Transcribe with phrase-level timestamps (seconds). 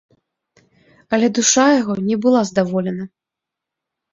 [1.17, 3.05] Але душа яго не была здаволена.